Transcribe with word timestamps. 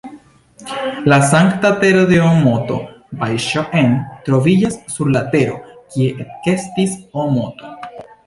La 1.11 1.17
sankta 1.31 1.69
tereno 1.81 2.05
de 2.11 2.17
Oomoto 2.29 2.77
"Bajŝoo-en" 3.19 3.93
troviĝas 4.29 4.79
sur 4.95 5.13
la 5.17 5.23
tero, 5.35 5.61
kie 5.93 6.27
ekestis 6.27 6.97
Oomoto. 7.25 7.71